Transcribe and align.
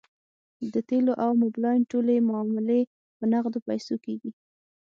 د 0.73 0.75
تیلو 0.89 1.13
او 1.23 1.31
موبلاین 1.41 1.81
ټولې 1.91 2.25
معاملې 2.29 2.79
په 3.17 3.23
نغدو 3.33 3.59
پیسو 3.67 3.95
کیږي 4.05 4.31